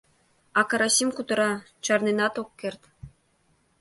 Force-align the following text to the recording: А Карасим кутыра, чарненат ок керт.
А 0.59 0.61
Карасим 0.69 1.09
кутыра, 1.15 1.51
чарненат 1.83 2.35
ок 2.41 2.49
керт. 2.59 2.81